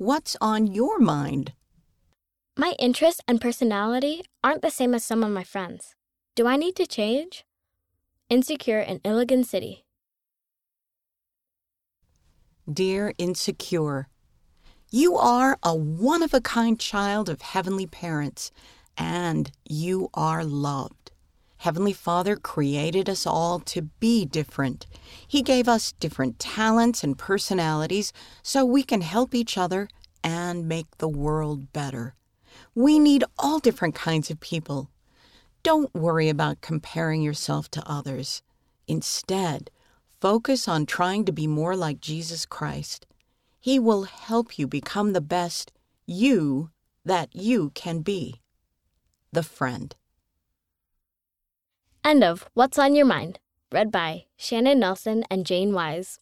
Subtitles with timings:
[0.00, 1.54] What's on your mind?
[2.56, 5.96] My interests and personality aren't the same as some of my friends.
[6.36, 7.44] Do I need to change?
[8.30, 9.84] Insecure in Iligan City.
[12.72, 14.06] Dear Insecure,
[14.88, 18.52] you are a one of a kind child of heavenly parents,
[18.96, 21.10] and you are loved.
[21.58, 24.86] Heavenly Father created us all to be different.
[25.26, 28.12] He gave us different talents and personalities
[28.42, 29.88] so we can help each other
[30.24, 32.14] and make the world better.
[32.74, 34.90] We need all different kinds of people.
[35.62, 38.42] Don't worry about comparing yourself to others.
[38.86, 39.70] Instead,
[40.20, 43.06] Focus on trying to be more like Jesus Christ.
[43.60, 45.72] He will help you become the best
[46.06, 46.70] you
[47.04, 48.40] that you can be.
[49.30, 49.94] The Friend.
[52.08, 53.38] End of What's on Your Mind,
[53.70, 56.18] read by Shannon Nelson and Jane Wise.